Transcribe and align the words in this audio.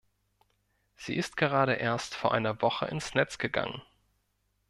Sie 0.95 1.15
ist 1.15 1.37
gerade 1.37 1.75
erst 1.75 2.15
vor 2.15 2.33
einer 2.33 2.63
Woche 2.63 2.87
ins 2.87 3.13
Netz 3.13 3.37
gegangen. 3.37 3.83